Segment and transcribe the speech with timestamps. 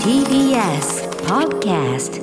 [0.00, 2.16] TBS Podcast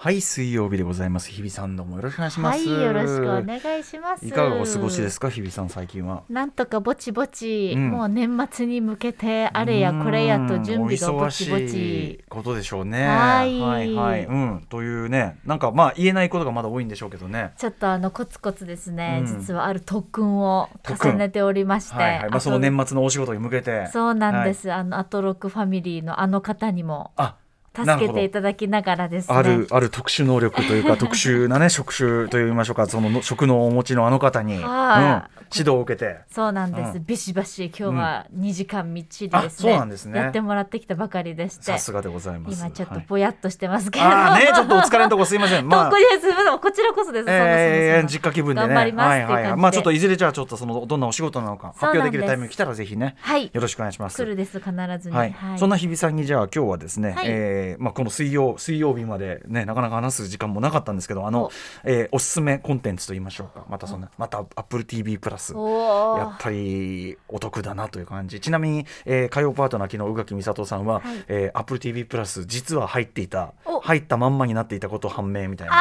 [0.00, 1.28] はい水曜日でございます。
[1.28, 2.68] 日比さんどうもよろしくお願いします。
[2.68, 4.24] はい、よろしくお願いします。
[4.24, 5.28] いかがお過ごしですか？
[5.28, 6.22] 日比さん最近は。
[6.28, 7.90] なんとかぼちぼち、うん。
[7.90, 12.12] もう年末に向けてあれやこれやと準備がぼちぼち。
[12.12, 12.24] い。
[12.28, 13.08] ことでしょうね。
[13.08, 13.58] はい。
[13.58, 14.24] はいはい。
[14.26, 14.66] うん。
[14.68, 17.54] というねなんかまあ言えないことがまだ多いんでしょうけどね。
[17.58, 19.40] ちょっとあのコツコツですね、うん。
[19.40, 22.30] 実はある特訓を重ねておりまして、はいはい。
[22.30, 23.88] まあその年末のお仕事に向けて。
[23.92, 27.10] そうなんです、あのアトロックファミリーのあの方にも。
[27.16, 27.34] あ
[27.84, 29.36] 助けていただきながらですね。
[29.36, 36.18] あるある特殊能力というか 特殊なね職種といいましょうかそのの職能をお持ちのあの方に、うん、はい指導を受けて。
[36.30, 37.04] そうなんです、うん。
[37.06, 40.18] ビシバシ今日は2時間みっちりあですね,、そうなんですね。
[40.18, 41.62] やってもらってきたばかりでして。
[41.64, 42.60] さすがでございます。
[42.60, 43.04] 今ちょっとはい。
[43.08, 44.10] ぼやっとしてますけれど。
[44.10, 45.66] も、ああねちょっとお疲れのとこすいません。
[45.68, 45.90] まあ。
[45.90, 48.68] こちらこそです、えー、実家気分でね。
[48.68, 53.50] 頑張りますはいはいまあちょっといずれじゃあちょっとそのどんなお仕事なのか発表できるタイミング来たらぜひねはい。
[53.52, 54.16] よろしくお願いします。
[54.16, 57.26] 来るです必ずに、はい、そんな日比さんにじゃあ今日はですね、はい。
[57.28, 61.50] えーまあ、この水曜水曜日までねなかなか話す時間もなかったんですけどあのお、
[61.84, 63.66] えーおすすめコンテンツと言いましょうか。
[63.68, 68.40] またそんなまた AppleTV プラスやっぱりお得だなという感じ。
[68.40, 71.24] ちなみに、えー火曜パートナー昨日宇垣美里さんは、はい。
[71.28, 73.80] えー、AppleTV プラス実は入っていたお。
[73.80, 75.74] 入ったまんまになっていたこと判明みたいな。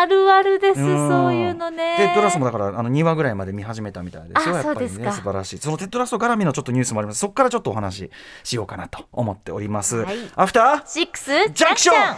[0.00, 1.08] あるあるですうん。
[1.08, 1.96] そういうのね。
[1.96, 5.58] テッド・ラッソもだからあの2話ぐらいまで見始めたみたいですよあやっぱりね素晴らしい。
[5.58, 7.20] そのテッド・ラッソ絡みのちょっとニュースもあります。
[7.20, 8.10] そこからちょっとお話し
[8.44, 10.16] しようかなと思っております、はい。
[10.34, 12.16] アフターシックスジャンクション.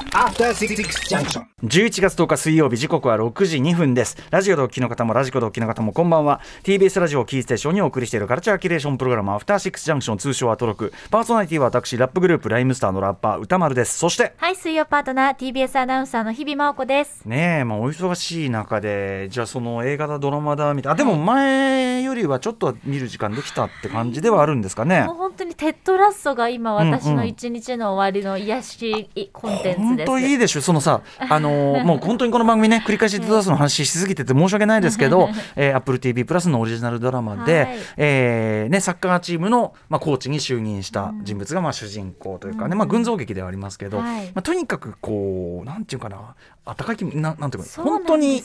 [0.00, 4.16] 11月10日水曜日時刻は6時2分です。
[4.30, 6.40] ラジオでお聞きの方もラジコでお聞きの方もこんばんは。
[6.64, 10.92] TBS ラジオをキーステーションにお送りしているカルチャーキュレーションプログラムアフターシックスジャンクション通称アトロク。
[11.12, 13.96] パーソナリティは私ラップグループライムスターのラッパー宇多丸です。
[13.96, 17.22] そしてはい水曜パートナー TBS アナウンサーの日々真央子です。
[17.24, 20.94] ねえまあお忙しい中でじゃあその映画だドラマだみたいな。
[20.94, 25.04] あでも前よりはちょっと見る時間できたって感じではあるんですかね。
[25.04, 30.60] もう本当にテッドラッソが今私の一日の終わりの癒しコンテンツ本当いいでしょ。
[30.60, 37.78] そのさ あのーもう本当にこの番組ね繰り返しテッドラストの話しすぎてて申し訳ないですけど、 えー、Apple TV プラスのオリジナルドラマで、はい。
[37.96, 44.26] えーね、サッカーチームの、まあ、コーチに就任した人物が、まあ、主人公というかね、まあ、群像劇ではありますけど、はい。
[44.26, 48.42] まあ、とにかくこうなんていうかな温かい気分ななんていうか本当に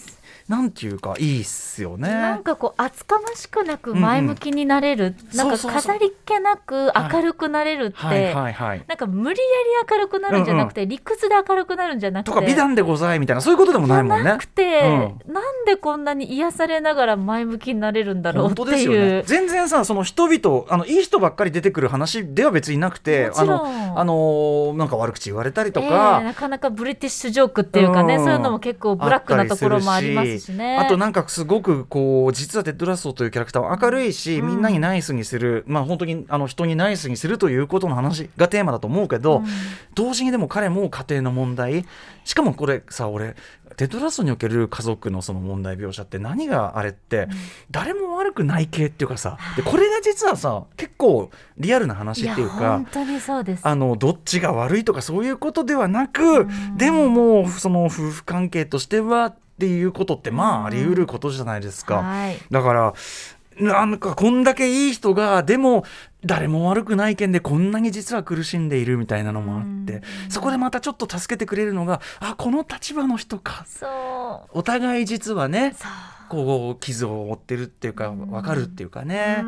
[0.50, 2.10] なんていうかいいっすよね。
[2.12, 5.72] なんかこう厚かましくなく前向きになれる、んなんうそうそう。
[5.72, 8.34] 飾りっ気なく明るくなれるって、はい。
[8.34, 12.32] はいはいなんか無理やり明るくなるんじゃなくて、理屈で明るくなるんじゃなくて。
[12.32, 14.24] とか美談でございみたいなそういうことでもないもんね。
[14.24, 14.46] なく。
[14.48, 14.82] て、
[15.28, 19.18] なんでこんなに癒されながら前向きになれるんだろうっていう。
[19.18, 19.24] ね。
[19.28, 23.66] 全然さその人々あのいい人ばっかり出てくる話では別になくてあの
[24.00, 28.24] あのなんか悪口言われたりとええか、なかなかブリティッシュジョークっていうかね、うん。
[28.24, 30.39] そういうのも結構ブラックなところもあります
[30.80, 34.48] あとなんかすごくこう実はテッドラストというキャラクターは明るいし、うん。
[34.48, 35.64] みんなにナイスにする。
[35.68, 39.46] まあ本当にあの人にナイスにするということの話がテーマだと思うけど、うん。
[39.96, 41.86] 同時にでも彼も家庭の問題。
[42.26, 43.36] しかもこれさ俺
[43.76, 47.28] テッドラストにおける家族のその問題描写って何があれって、
[47.72, 52.86] 誰も悪くない系っていうかさでこれが実はさ結構リアルな話っていうやか。
[53.64, 56.46] あのどっちが悪いとかそういうことではなく、
[56.78, 61.98] でももうその夫婦関係としてはっていうことってまああり得ることじゃないですか。
[61.98, 62.38] はい。
[62.50, 62.94] だから
[63.60, 65.84] なんかこんだけいい人がでも
[66.24, 73.66] 誰も悪くない件でこんなに実は苦しんでいるみたいなのもあってそこでまたちょっと助けてくれるのがあこの立場の人か。
[74.54, 75.76] お互い実はね。
[76.30, 79.44] こう傷を負ってるっていうか分かるっていうかね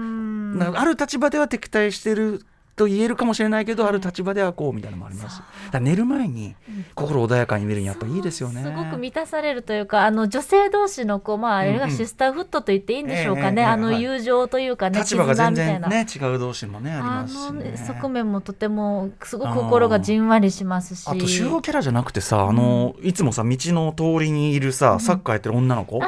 [0.75, 2.43] ある立場では敵対してる
[2.81, 5.43] と言えるかもしれないけどある立場ではこうみたいなのもあります。
[5.79, 6.55] 寝る前に
[6.95, 8.63] 心穏やかに見るにやっぱいいですよね。
[8.63, 14.01] すごく満たされるというかあの女性同士のこう、まあ、あれがシスターフットと言っていいんでしょうかね、あのはい。
[14.01, 15.53] 友情というかね、立場が全。
[15.53, 17.27] 然ね違う同士もねありあま
[17.77, 17.85] す。
[17.85, 21.07] 側面もとてもすごく心がじんわりしますし。
[21.07, 25.99] あと主要キャラじゃなくてさ、あのいつもさ道の通りにいるさサッカーやってる女の子、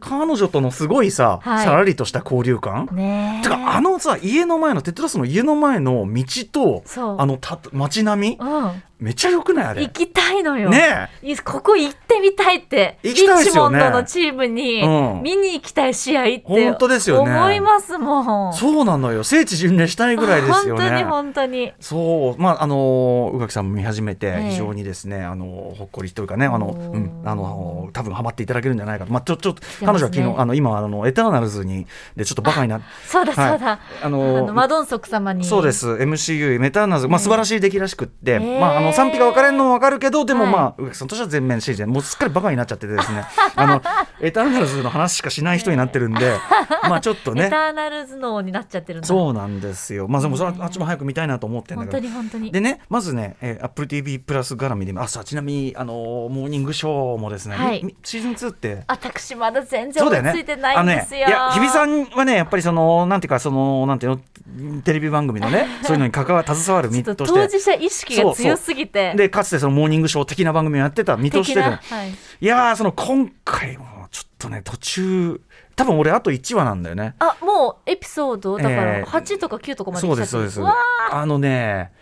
[0.00, 1.64] 彼女とのすごいさ、はい。
[1.64, 3.42] さらりとした交流感、ねえ。
[3.42, 6.82] てかあのさ家の前のテッドラスの家の前の道と
[7.18, 9.82] あのた街並みうん、めっちゃよくないあれ？
[9.82, 10.70] 行きたいのよ。
[10.70, 12.98] ねいここ行ってみたいって。
[13.02, 13.78] 行きたいですよね。
[13.78, 15.22] リッチモンドのチームにうん。
[15.22, 17.32] 見に行きたい試合って本当ですよね。
[17.32, 18.52] 思いますもん。
[18.54, 19.22] そうなのよ。
[19.24, 20.80] 聖地巡礼したいぐらいですよね。
[20.80, 21.72] 本当に本当に。
[21.80, 22.40] そう。
[22.40, 24.50] まああの宇垣さんも見始めてええ。
[24.50, 31.86] 非常にですね、あのほっこりというかねあの、うん、あの多分ハマっていただけるんじゃないかと、まあ、ちょちょ彼女は昨日あの今あのエターナルズに
[32.16, 33.78] でちょっとバカになそうだそうだ。
[34.02, 35.44] あのあのマドンソク様に。
[35.44, 35.88] そうです。
[35.88, 38.60] MCU メターナルズ、まあ、素晴らしい出来らしくって、ええ。
[38.60, 40.52] まあ、あのの賛否が分かれるのも分かるけどでもはい。
[40.52, 43.24] まあ植木さんとしては全面支持でもうすっかりバカになっちゃっててですね。
[43.56, 43.82] あの
[44.20, 46.34] エターナルズの話しかしない人になってるんで
[46.82, 50.08] まあちょっとエねターナル頭脳になっちゃってるそうなんですよ。
[50.08, 52.50] まあでもそれうんはあっちも早く見たいなと思ってるんだ本当けどに本当に。
[52.50, 57.82] でねまずね、えー、Apple TV プラス絡みであさあちなみにあのーモーニングショーもですね、はい。
[57.84, 58.82] みシーズン2って。
[58.86, 61.26] 私まだ全然追いついてないんですよ。
[61.26, 67.24] あのね、いや日比さんはねやっぱりそのなんていうかそのなんていうのテレビ番組のね そういうのに関わ携わる身として。
[67.26, 69.14] 当事者意識が強すぎて。
[69.16, 72.10] でかつてそのモーニングショー的な番組をやってた身とし的てでなはい。
[72.10, 75.40] いやーその今回もちょっとね途中
[75.74, 77.14] 多分俺あと1話なんだよね。
[77.18, 80.60] あもうエピソードだかえらー8とか9とかまでそう来ちゃってですそうです。
[80.60, 80.74] わ
[81.10, 81.92] あのね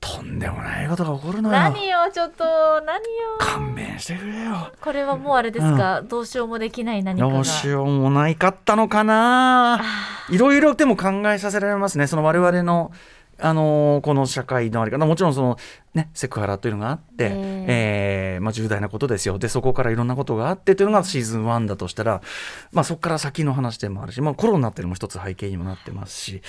[0.00, 2.44] とんでもないことが起こるーのよ何よちょっと
[2.80, 3.02] 何よ。
[3.38, 4.72] 勘弁してくれよ。
[4.80, 7.32] これはもうあれですか、どうしようもできない何かが。
[7.32, 9.80] どうしようもないかったのかな。
[10.28, 12.08] いろいろでも考えさせられますね。
[12.08, 12.90] その我々の
[13.42, 15.58] あのーこの社会のあり方もちろんその、
[15.94, 18.38] ね、セクハラというのがあって、ええ。
[18.38, 19.38] ーまあ、重大なことですよ。
[19.38, 22.22] でそこからいろんなことがあってというのがシーズン1だとしたら、
[22.72, 26.42] まあ、そこから先の話でもあるし、まあ、コロナっていうのも一つ背景にもなってますし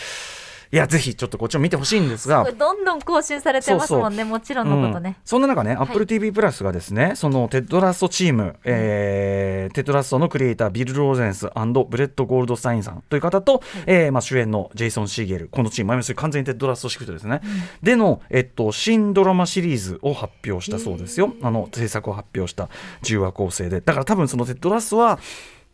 [0.74, 2.44] いやぜひちょっとこっちも見てほしいんですが。
[2.52, 4.24] どんどん更新されてますもんね。
[4.24, 5.16] もちろんのことね、うん。
[5.24, 5.76] そんな中ね、い。
[5.76, 17.42] Apple TV プラスがですね、そのテッドラッソチーム、えーテッドラッソのクリエイター、ビル・ローレンス、ブレット・ゴールドスタインさんという方と、えーまあ、主演のジェイソン・シーゲル、このチーム、完全にテッドラッソシフトですね、
[17.84, 22.70] での、えっと、新ドラマシリーズを発表したそうですよ、あの制作を発表した
[23.04, 25.20] 10話構成で、だから多分そのテッドラッソは、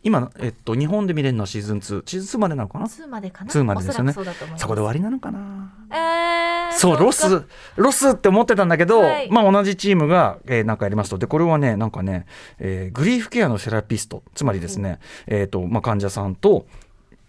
[0.02, 4.14] 今、えっと、日本で見れるのはシーズン2、シーズン2までなのかな？2までかな？2までですよね。
[4.16, 5.72] おそこで終わりなのかな？
[5.92, 7.44] えー、そうロス
[7.76, 9.30] ロスって思ってたんだけど、はい。
[9.30, 12.24] まあ同じチームが、えーなんかやりますとでこれはねなんかね、
[12.58, 14.22] えーグリーフケアのセラピスト。
[14.34, 16.66] つまりですね、えーとまあ、患者さんと、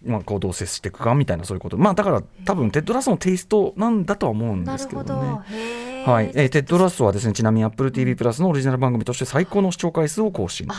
[0.04, 1.76] まあ、こうどう接していくかみたいなそういうこと。
[1.76, 5.38] まあだから多分テッドラッソのテイストなんだとは思うんですけどね。
[5.50, 5.92] へー。
[6.02, 6.32] はい。
[6.34, 10.74] えーテッドラッソはですねちなみに Apple TV プラスのオリジナル番組として最高の視聴回数を更新と。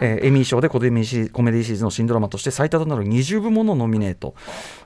[0.00, 4.34] えーエミー賞でコメディシーコメディシリーズの新ドラマとして最多となる20部門のノミネート、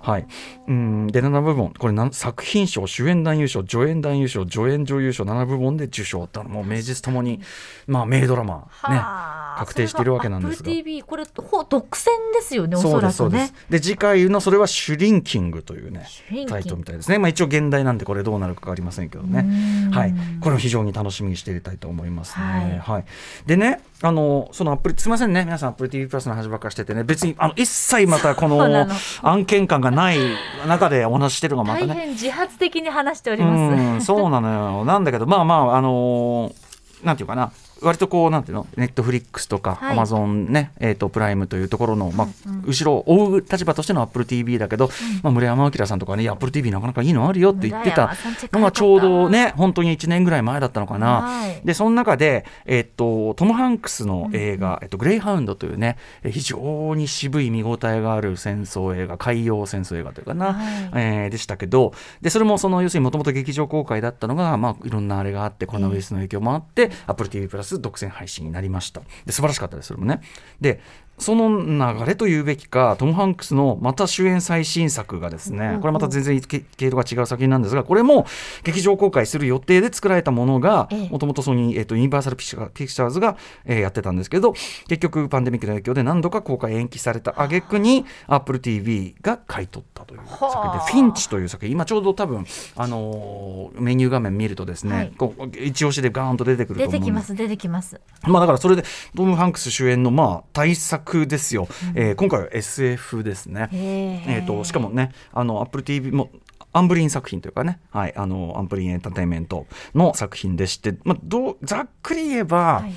[0.00, 0.26] はい、
[0.69, 1.06] うん。
[1.06, 1.72] で7部門。
[1.72, 7.40] これなん作品賞主演男優賞助演男優賞助演女優賞7部門で受賞だもう名実ともに、
[7.86, 9.56] まあ、名ドラマ、ね、はあ。
[9.58, 10.56] 確定しているわけなんですが。
[10.58, 16.06] それが Apple TV これほ独占ですよねおそらくねで次回のそれはシュリンキングというね
[16.48, 19.90] タイトルみたいですね、まあ、一応現代なんでこれどうなるか分かりませんけどね。
[19.92, 20.14] はい。
[20.40, 22.44] これを非常に楽しみにしていたいと思いますね。
[22.44, 22.78] はい。
[22.78, 23.04] はい、
[23.46, 25.44] でねあのそのアップルすみませんね。
[25.44, 27.04] 皆さんアップル TV プラスの話ばっかりしててね。
[27.04, 28.88] 別にあの一切またこの
[29.22, 30.18] 案件感がない
[30.66, 31.94] 中でお話ししてるのがまたね。
[31.94, 33.80] 大変自発的に話しておりうます。
[33.98, 34.84] んそうなのよ。
[34.84, 36.72] なんだけどまあまああのー
[37.04, 37.52] なんていうかな
[37.82, 38.67] 割とこうなんていうの？
[38.76, 39.93] ネットフリックスとかはい。
[39.93, 42.29] アマゾンね、えー、とプライムというところの、まあ
[42.67, 44.90] 後ろを追う立場としての AppleTV だけど、
[45.23, 48.14] まあ、村山明さんとかねいや AppleTV なかなかいいのあるよって言ってた。
[48.52, 51.23] のがちょうどね本当に1年ぐらい前だったのかな。
[51.23, 51.61] はい。
[51.64, 60.90] でその中で、えっと、トム・ハンクスの映画「えっと、グレイハウンド」というねえ非常に渋い見応えがある戦争映画海洋戦争映画というかな、はい。
[60.94, 69.02] えーでしたけどでそれもその要するにもともと劇場公開だったのが、まあ、いろんなあれがあってコロナウイルスの影響もあって、AppleTV プラス独占配信になりました。
[69.24, 70.20] で素晴らしかったですそれもね。
[70.60, 70.80] で
[71.18, 78.26] その流れというべきかトム・ハンクスのまた主演最新作がですねこれまた全然け系統が違う作品なんですがこれも
[78.64, 81.08] 劇場公開する予定で作られたものがええ。
[81.10, 90.78] もともとソニー、えっとユニバーサル・ピクチャーズが、えーやってたんですけど結局パンデミックの影響で何度か公開延期された挙句に AppleTV が買い取ったという作品ではあ。
[90.80, 91.72] フィンチという作品。
[91.72, 95.12] 今ちょうど多分、あのーメニュー画面見るとですね、はい。
[95.16, 98.00] こう一押しでガーンと出てくると思う出てきます出てきます。
[98.24, 98.84] まあだからそれで
[99.16, 103.68] トム・ハンクス主演のまあ大作ですよ、えー今回は SF ですね。
[103.72, 106.30] ええー、としかもねあの Apple TV も
[106.72, 112.92] アンブリン作品というかね、はい、あのアンブリンエンターテインメントの作品でして、まあ、どうざっくり言えば、はい。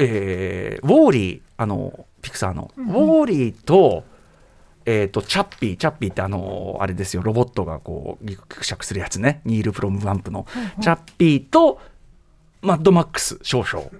[0.00, 4.04] えーウォーリーあのピクサーの、ウォーリーと,、
[4.84, 7.22] えー、とチャッピーチャッピーってあのあれですよ。
[7.22, 9.40] ロボットがこうギクシャクするやつね。
[9.44, 10.46] ニール・ブロムカンプの、
[10.80, 11.80] チャッピーと
[12.62, 13.90] マッドマックス少々。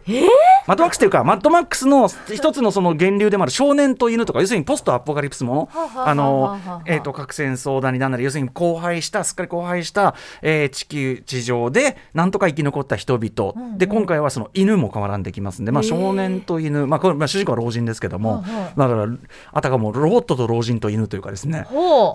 [0.67, 13.79] マッドマックスっていうかマッドマックスの一つのその源流でもある少年と犬とか要するにポストアポカリプスものはあのはあえーと核戦争だになんなり要するに荒廃したすっかり荒廃した、えー地球地上でなんとか生き残った人々、うんうん。
[13.79, 18.45] で今回はその犬も絡んできますんで、まあ、少年と犬、まあこれまあ、主人公は老人ですけども、
[18.77, 19.07] だから
[19.53, 21.67] あたかもロボットと老人と犬というかですね。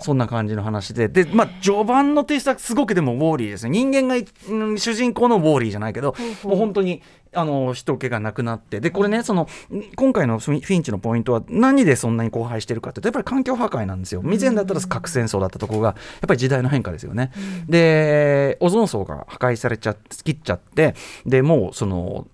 [0.02, 3.70] そんな感じの話で、で、まあ、序盤のテイストはすごくでもウォーリーですね。
[3.70, 7.02] 人間がい、うん主人公のウォーリーじゃないけど、もう本当に
[7.34, 8.80] あの人気がなくなって。
[8.80, 9.48] でこれねその
[9.96, 14.20] 今回のフィンチのポイントは何でそんなに荒廃してるかっていうとやっぱり環境破壊なんですよ。
[14.22, 15.96] 未然だったら核戦争だったところがやっ
[16.28, 17.32] ぱり時代の変化ですよね、
[17.68, 20.94] でオゾン層が破壊されちゃ切っちゃって
[21.26, 22.31] でもうそのじ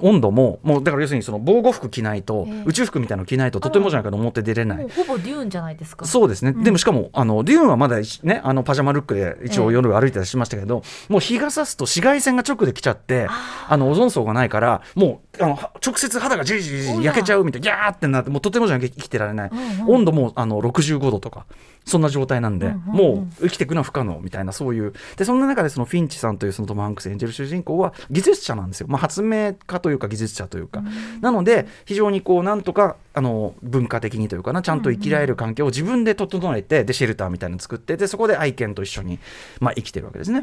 [0.00, 2.62] 温度ももうだから要するにその防護服着ないと、ええ。
[2.66, 4.88] 宇宙服みたいなの着ないととてもじゃないかと思って出れない。
[4.88, 6.06] ほぼデューンじゃないですか。
[6.06, 6.62] そうですね、ん。
[6.62, 13.28] でもしかもあのデューンはまだ一ねあのパジャマルックで一応夜歩いてたりしましたけど、もう日が差すと紫外線が直で来ちゃって
[13.68, 19.94] あのオゾン層がないからもうあのは直接肌がじりじりじり焼けちゃうみたいなギャーってなってもうとてもじゃなきゃ生きてられない、うんうん。
[19.96, 21.46] 温度もあの65度とか
[21.86, 22.96] そんな状態なんで、うんうんうん。
[22.96, 24.92] もう生きていくのは不可能みたいなそういう。
[25.16, 30.82] でそんな中でそのフィンチさんというそのトム・ハンクス演じる主人公は技術者なんですよ、まあ、発明家というか技術者というか、
[31.20, 39.18] なので非常にこうなんとかあの文化的にというかなちゃんと生きられる環境を自分で整えてでシェルターみたいなの作ってでそこで愛犬と一緒に、
[39.60, 40.42] まあ、生きてるわけですね。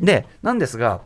[0.00, 1.02] でなんですが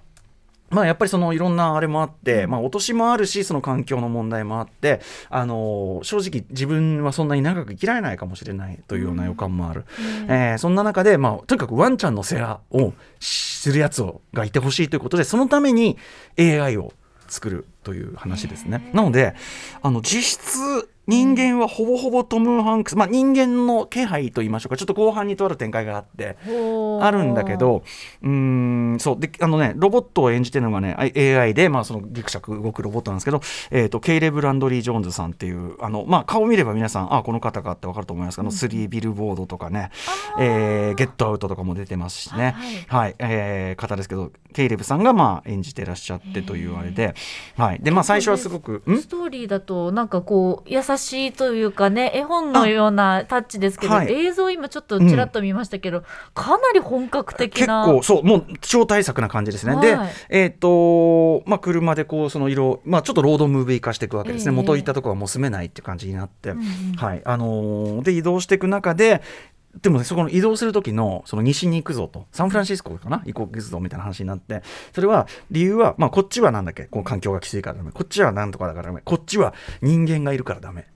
[0.72, 5.00] まあ、やっぱりそのいろんなあれもあって、まあ、落としもあるしその環境の問題もあって、
[5.30, 9.84] あの正直自分はそんなに長く生きられないかもしれないというような予感もある、
[10.28, 15.98] えーそんな中で、まあ、とにかくワンちゃんの世話をするやつをがいてほしいということでそのために
[16.38, 16.92] AI を
[17.28, 18.90] 作るという話ですね。
[18.92, 19.34] なので
[19.82, 26.37] あの実質人間はほぼほぼトム・ハンクス、まあ、人間の気配と言いましょうかちょっと後半にとある展開があって。
[27.00, 27.82] あるんだけど、
[28.23, 33.40] うーん、そう、で、あのね、ロボットを演じてるのがね、AI で、まあ、そのギクシャク動くロボットなんですけど、
[33.71, 39.90] えっ、と、ケイレブ・ランドリー・ジョーンズさんっていう、あの、まあ、顔見れば皆さん、あ、この方かってわかると思いますけど、スリービルボードとかね、
[40.38, 42.54] えーゲットアウトとかも出てますしね、
[42.87, 47.14] はい、えー方ですけど、ケイレブさんが、まあ、演じてらっしゃってというあれで、
[47.56, 47.80] はい。
[47.80, 48.99] で、まあ、最初はすごく、ん？
[48.99, 50.91] ストーリーだとなんかこう優し
[51.28, 54.12] いというかね絵本のようなタッチですけど、はい。
[54.12, 56.02] 映像今ちょっとちらっと見ましたけど、
[56.34, 60.11] かなり本格的結な構そうもう超大作な感じですね、ではい。
[60.28, 64.56] えっ、とまあ車でこうその色まあちょっとロードムービー化していくわけですね、ええ。
[64.56, 66.94] 元行ったところはもう住めないっていう感じになって、んうん。
[66.96, 67.22] はい。
[67.25, 69.22] あのーで移動していく中で
[69.80, 73.22] でもね、そこの移動する時の、その西に行くぞと、サンフランシスコかな？
[73.24, 74.62] 行こうぞみたいな話になって、
[74.94, 77.90] それは、理由は、まあ、こっちはなんだっけ、こう環境がきついからダメ。
[77.90, 79.00] こっちはなんとかだからダメ。
[79.02, 80.86] こっちは人間がいるからダメ。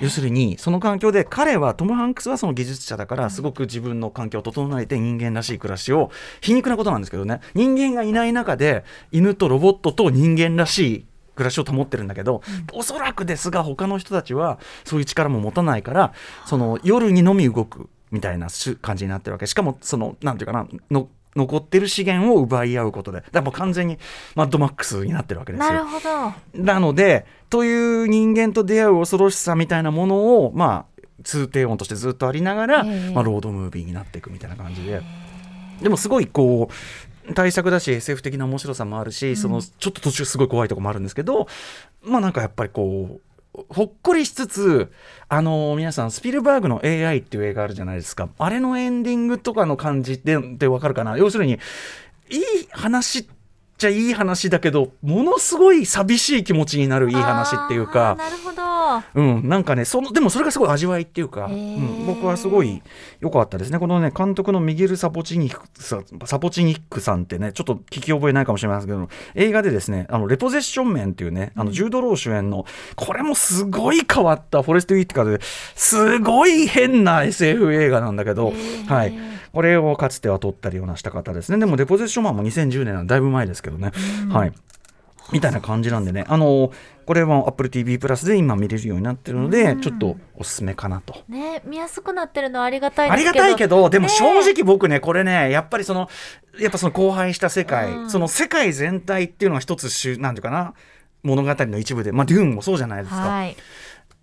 [0.00, 6.10] 要するにその環境で彼はトム・ハンクスはその技術者だからすごく自分の環境を整えて人間らしい暮らしを
[6.40, 7.40] 皮肉なことなんですけどね。
[7.54, 16.14] 人間がいない中で犬とロボットと人間らしい暮らしを保ってるんだけど、おそらくですが他の人たちはそういう力も持たないから
[16.46, 19.46] その夜にのみ動くみたいなし感じになってるわけ。
[19.46, 23.18] しかもそのなんていうかなの残ってる資源を奪い合うことで。
[23.18, 23.98] だからもう完全に
[24.34, 25.72] マッドマックスになってるわけですよ。
[25.72, 26.62] なるほど。
[26.62, 33.12] なのでという人間と出会う恐ろしさみたいなものをまあ通低音としてずっとありながら、ええ。
[33.12, 35.02] まあ、ロードムービーになっていくみたいな感じで。
[35.82, 36.68] でもすごいこ
[37.28, 41.46] う対策だし SF 的な面白さもあるし、そのちょっと途中すごい怖いとこもあるんですけど
[42.02, 43.20] まあなんかやっぱりこう
[43.70, 44.92] ほっこりしつつ
[45.28, 48.28] あの皆さんスピルバーグの AI っていう映画あるじゃないですか。
[48.36, 51.16] あれのエンディングとかの感じででわかるかな？
[51.16, 51.52] 要するに
[52.28, 53.39] いい話って
[53.80, 58.14] ちゃいい話だけどものすごい寂しい気持ちになるいい話っていうか。
[58.16, 58.60] なるほど。
[59.14, 62.82] うん、なんかねそのでもそれがすごい味わいっていうか、うん、僕はすごい
[63.20, 63.78] 良かったですね。
[63.78, 75.44] このね監督のミゲル・サポチニックさサポチニックさんってねちょっと聞き覚えないかもしれませんけど映画でですねあのレポゼッションメンっていうねあのジュード・ロー主演のこれもすごい変わったフォレスト・ウィットカーで
[75.74, 78.52] すごい変な SF 映画なんだけど、
[78.88, 79.14] はい、
[79.52, 81.58] これをかつては撮ったりようなした方ですね。
[81.58, 83.92] でもレポゼッションマンも2010年なんでだいぶ前ですけどね、
[84.30, 84.52] はい。
[85.32, 86.72] みたいな感じなんでね、あの
[87.06, 91.14] これは Apple TV プラスで今見れるようになってるので、ちょっとおすすめかなと。
[91.28, 93.44] ね見やすくなってるのはありがたいありですけど。
[93.44, 94.12] がたいけど、でもね。
[94.12, 96.08] 正直僕ね、これね、やっぱりその、
[96.58, 98.10] やっぱその荒廃した世界、うん。
[98.10, 100.74] その世界全体っていうのは一つなんていうかな、
[101.22, 103.20] 物語の一部で、まあ、デューンもそうじゃないですか。
[103.20, 103.56] はい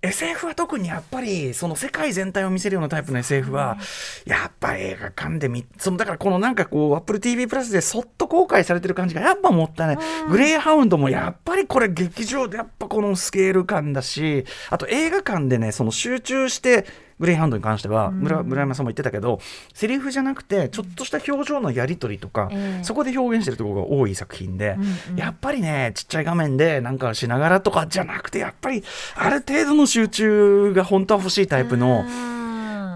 [0.02, 3.78] SF は特にやっぱりその世界全体を見せるようなタイプの SF は
[4.26, 16.86] やっぱ映画館で見そのだからこのなんかこう Apple TV プラスでそっと公開されてる感じがやっぱもったいない、グレイハウンドもやっぱりこれ劇場でやっぱこのスケール感だしあと映画館でねその集中して
[17.20, 19.40] グレイハウンドに関しては村村山さんも言ってたけど
[19.74, 22.84] セリフじゃなくてちょっとした表情のやり取りとか、ええ。
[22.84, 24.78] そこで表現してるところが多い作品で、
[25.16, 28.84] やっぱりねちっちゃい画面でなんかしながらとかじゃなくてやっぱり
[29.16, 32.06] ある程度の集中が本当は欲しいタイプの。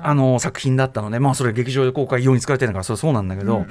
[0.04, 0.08] うん。
[0.08, 3.66] あの作品だったのでまあそれ劇場で公開用に使われてるのからそれそうなんだけど、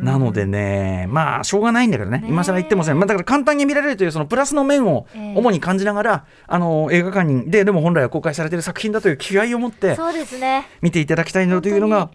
[0.00, 2.12] なのでねまあしょうがないんだけどね。
[2.22, 2.26] ね。
[2.28, 5.34] 今更言ってもせん、まあ、だから簡単に見られるというそのプラスの面をええ。
[5.36, 10.68] 主に感じながら、あの映画館にででも本来は公開されてる作品だという気概を持ってそうですね。
[10.80, 12.10] 見ていただきたいなというのが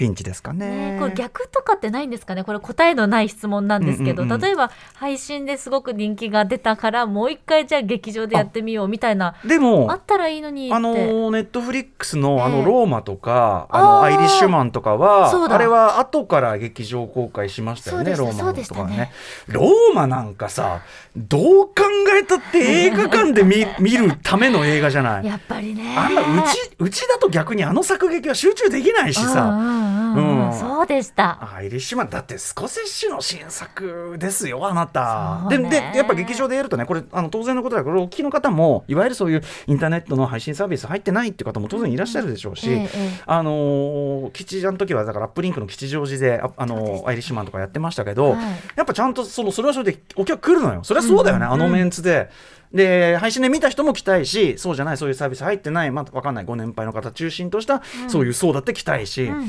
[0.00, 0.92] 本フィンチですかね。
[0.92, 2.44] ね、これ逆とかってないんですかね？
[2.44, 4.40] これ答えのない質問なんですけど、うんうんうん。
[4.40, 12.58] 例えば配信ですごく人気が出たからもう一回じゃあ劇場でやってみようみたいなでもあったらいいのにって、あのネットフリックスのあええ。
[12.62, 19.12] のローマとか、あのあーアイリッシュマンとかはあれは後から劇場公開しましたよねローマのとかそうでね。
[19.48, 20.82] ローマなんかさ
[21.16, 21.74] どう考
[22.20, 25.26] えたって映画館で見 見るための映画じゃない。
[25.26, 25.94] やっぱりね。
[25.96, 30.58] あんなうちうちだと逆にあの作劇は集中できないしさ、うんうんうんうんうん。
[30.58, 31.38] そうでした。
[31.54, 35.46] アイリッシュマンだってスコセッシュの新作ですよあなた。
[35.48, 42.88] ででやっぱ劇場でやるとねこれあの当然のことだけどお聞きの方もいわゆるそういうインターネットの配信サービス入ってないっていう方も当然いらっしゃるでしょうし、ええええ。
[43.26, 48.40] あのー吉祥の時はだからアップリンクの吉祥寺でああのーアイリッシュマンとかやってましたけど、はい。
[48.76, 50.84] やっぱちゃんとそのそれはそれでお客来るのよ。
[50.84, 51.52] それはそうだよね、うん。
[51.52, 52.30] あのメンツで。
[52.72, 59.46] で配信で見た人も来たいしそうじゃないそういうサービス入ってない、まあ、分かんないご年配の方中心とした、そういう層だって来たいし、うんうん。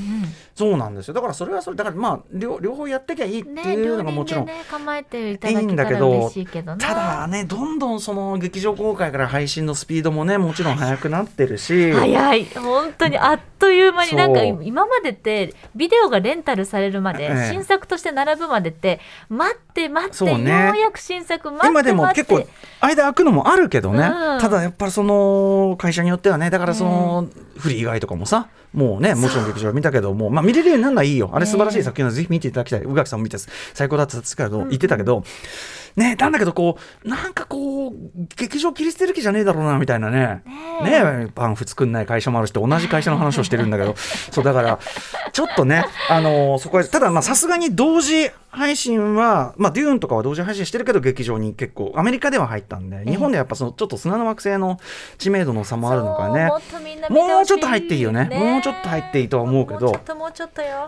[0.55, 1.13] そうなんですよ。
[1.13, 6.77] だからそれはそれだからまあ両両方やってきゃいいってねいうのがもちろん、でね構えていただけたらんだけど嬉しいけどな。
[6.77, 11.91] ただねどんどんその劇場公開から配信のスピードもねもちろん速くなってるし。
[11.91, 12.45] 早い。
[12.45, 17.49] 本当にあっという間になんか今までってビデオがレンタルされるまで、ええ。
[17.51, 18.99] 新作として並ぶまでって
[19.29, 20.65] 待って待って、ね。
[20.67, 22.49] ようやく新作待って今でも待って結構
[22.81, 24.39] 間空くのもあるけどね、うん。
[24.39, 27.27] ただやっぱりその会社によってはねだからその
[27.57, 31.29] フリー以外とかもさもうねもちろん劇場見たけども、まあ、見れるようになるのはいいよ。
[31.33, 32.81] あれ素晴らしい作品はぜひ見ていただきたい。
[32.81, 33.37] 宇垣さんも見て
[33.73, 35.23] 最高だったですけど言ってたけど、
[35.95, 37.93] ねなんだけどこうなんかこう
[38.35, 40.43] 劇場切り捨てる気じゃねえだろうなみたいなね。
[40.83, 43.95] ねパンフ作んない会社もあるし同じ会社の話をしてるんだけど。
[44.31, 44.79] そうだから
[45.31, 54.77] ちょっとねあのそこはただまあさすがに同時配信は、まあ、デューンとかは同時配信してるけど劇場に結構アメリカでは入ったんで日本ではやっぱそのちょっと砂の惑星の
[55.17, 56.49] 知名度の差もあるのかね。
[57.09, 58.25] もうちょっと入っていいよね。
[58.25, 59.93] もうちょっと入っていいとは思うけど。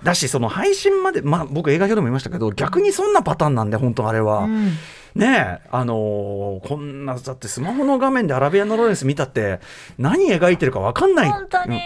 [0.03, 4.39] だしその配信までまあ僕映画表でも言いましたけど逆にそんなパターンなんで本当あれは。
[4.39, 4.73] うん
[5.15, 9.59] ねえあのーこんなだってスマホの画面でアラビアンのロレンス見たって
[9.97, 11.29] 何描いてるか分かんない。
[11.29, 11.81] 本当にうん。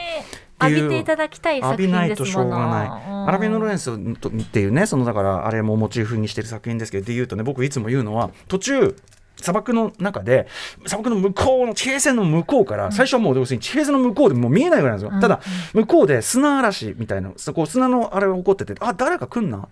[0.60, 2.90] 浴びていただきたい作浴びないとしょう品ですものがない。
[3.28, 8.96] アラビアンのロレンンスっていうねそのだからあれもモチーフにしてる作品ですけどで言うとね僕いつも言うのは途中
[9.36, 10.48] 砂漠の中で
[10.88, 15.22] 砂漠の向こうの地平線の向こうから、最初はもう要するに地平線の向こうでもう見えないぐらいなんですよ、うん。
[15.22, 15.42] ただ
[15.76, 19.68] 向こうで砂嵐みたいなそこ砂のあれが起こっててあ誰か来んな。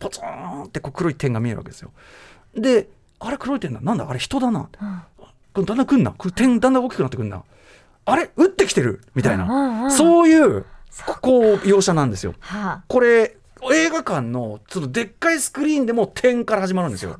[0.00, 1.92] ポツンってこう黒い点が見えるわけですよ
[2.56, 2.88] で
[3.20, 3.80] あれ黒い点だ。
[3.80, 4.08] なんだ？
[4.08, 4.68] あれ人だな、
[5.52, 6.14] これだんだん来んな。
[6.34, 7.42] 点だんだん大きくなってくんな。
[8.04, 8.30] あれ？
[8.36, 9.02] 撃ってきてる。
[9.14, 9.90] みたいな、うんうんうん。
[9.90, 10.64] そういう
[11.22, 12.34] こう描写なんですよ。
[12.40, 13.36] はこれ
[13.72, 17.18] 映画館のそのでっかいスクリーンでも点から始まるんですよ。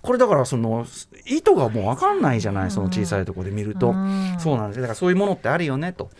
[0.00, 0.86] これだからその
[1.26, 4.36] 意図がもう分かんないじゃない、その小さいところで見ると、うん。
[4.38, 4.76] そうなんです。
[4.78, 5.92] よだからそういうものってあるよね。
[5.92, 6.10] と。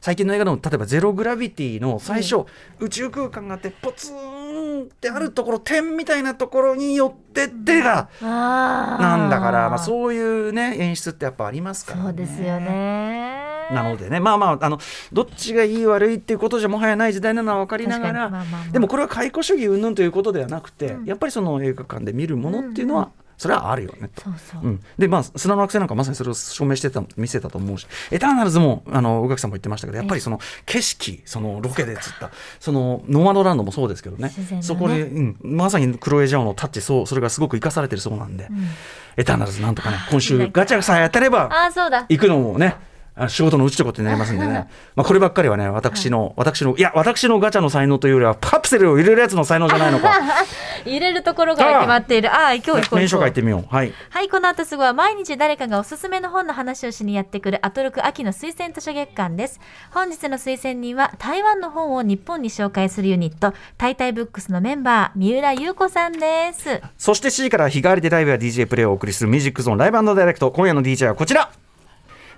[0.00, 2.44] 最近の映画でも例えば「ゼログラビティ」の最初、
[2.80, 4.43] 宇宙空間があってポツン
[4.82, 13.44] ってあるところ点みたいなところに寄ってってが、なんだから、まあ、そういうね演出ってやっぱありますから、ね、そうですよね。
[13.72, 14.78] なのでねまあまああの
[15.12, 18.72] どっちがいい悪いっていうことじゃもはやない時代なのは分かりながら、まあまあまあ。
[18.72, 21.04] でもこれは解雇主義云々ということではなくて、うん。
[21.06, 24.08] やっぱりその映画館で見るものっていうのは、それはあるよね。
[24.14, 24.22] と。
[24.22, 27.86] そうそう、うん、でまあ砂の惑星なんかまさにそれを証明してた見せたと思うし。
[28.10, 34.32] エターナルズもあの宇垣さんも言ってましたけどやっぱりその景色そのロケで釣ったそのノマドランドもそうですけどね。
[34.50, 34.62] ね。
[34.62, 38.68] そこで、うん、まさにクロエジャオのタッチそうそれがすごく生かされてるそうなんで、うん。
[39.16, 42.06] エターナルズなんとかね今週ガチャさえ当たればああそうだ。
[42.08, 42.93] 行くのもねあ
[43.28, 50.12] 仕事のうちとことになりますんでね、 まあ、こればっかりはね私の、私のいや私のガチャの才能というよりはカプセルを入れるやつの才能じゃないのか。
[50.84, 52.30] 入れるところが決まっている。
[52.30, 53.74] ああ今日行こう名行こう所書いてみよう。
[53.74, 53.92] はい。
[54.10, 59.60] はい、この後すぐは毎日誰かがおすすめの本の話をしにやってくるアトロク秋の推薦図書月間です。
[59.92, 66.82] 本日の推薦人は台湾の本を日本に紹介するユニット、タイタイブックスのメンバー、三浦優子さんです。
[66.98, 70.50] そして7時から日替わりでライブや DJ プレイをお送りするミュージックゾーンライブダイレクト。
[70.50, 71.50] 今夜の DJ はこちら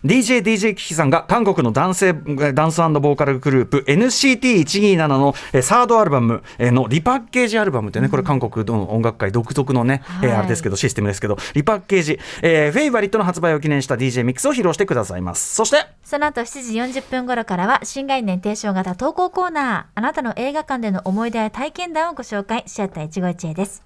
[0.05, 10.37] DJ DJ キキさんが韓国の男性えダンスボーカルグループ NCT127 のえサードアルバムえのリパッケージアルバムってね、これ韓国の音楽界独特のね、えはい。
[10.37, 15.55] あれですけどシステムですけどリパッケージ、えーフェイバリットの発売を記念した DJ ミックスを披露してくださいます。
[15.55, 23.83] そしてその後7時40分頃からは新概念提唱型投稿コーナー、あなたの映画館での思い出や体験談をご紹介、シアター一期一会です。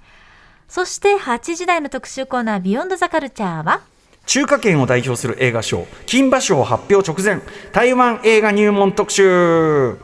[0.69, 3.81] そして8時台の特集コーナー、ビヨンドザカルチャーは、
[4.31, 9.97] 中華圏を代表する映画賞金馬賞発表直前台湾映画入門特集。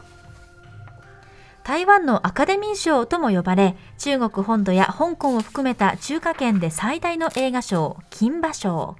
[1.62, 8.96] 台湾のアカデミー賞とも呼ばれ中国本土や香港を含めた中華圏で最大の映画賞金馬賞。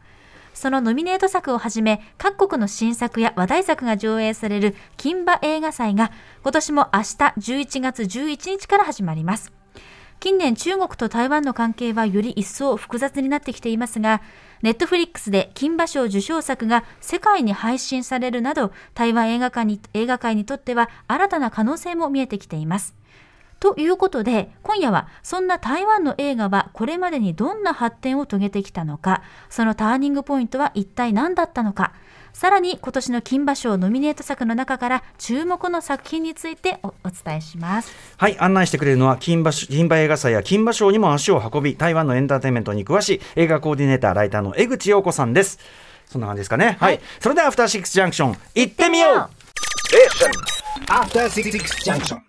[0.54, 6.12] そのノミネート作をはじめ各国の新作や話題作が上映される金馬映画祭が
[6.44, 9.52] 今年も明日11月11日から始まります。
[10.20, 14.22] 近年中国と台湾の関係はより一層複雑になってきていますが
[14.62, 22.94] ネットフリックスで金馬賞受賞作が世界に配信されるなど台湾映画館に映画界にとっては新たな可能性も見えてきています。
[23.58, 31.94] ということで今夜はそんな台湾の映画はこれまでにどんな発展を遂げてきたのかそのターニングポイントは一体何だったのか
[32.36, 45.58] さらに今年の金馬賞ノミネート作の中から注目の作品についておお伝えしますはい案内してくれるのは金馬金馬映画祭や金馬賞にも足を運び台湾のエンターテインメントに詳しい映画コーディネーターライターの江口陽子さんです
[46.04, 49.30] そんな感じですかねはい、それではアフターシックスジャンクション行ってみよう
[50.92, 51.50] After Six
[51.86, 52.20] Junction.